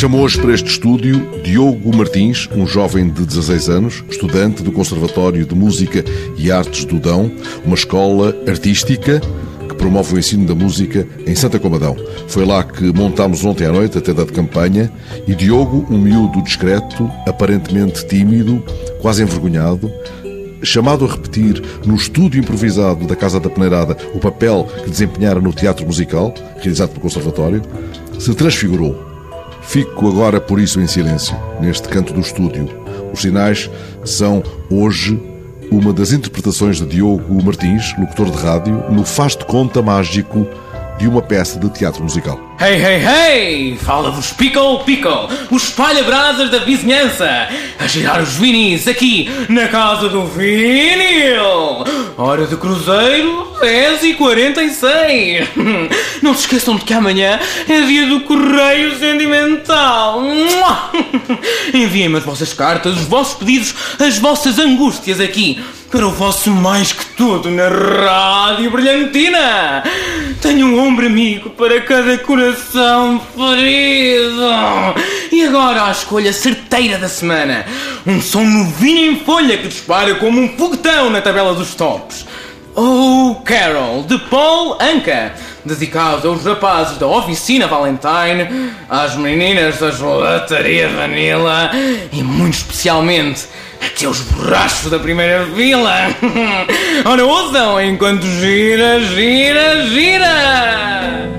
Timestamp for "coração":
72.18-73.22